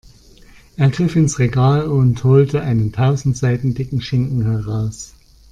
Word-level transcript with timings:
Er 0.77 0.89
griff 0.89 1.15
ins 1.15 1.37
Regal 1.37 1.83
und 1.85 2.23
holte 2.23 2.61
einen 2.63 2.91
tausend 2.91 3.37
Seiten 3.37 3.75
dicken 3.75 4.01
Schinken 4.01 4.41
heraus. 4.41 5.13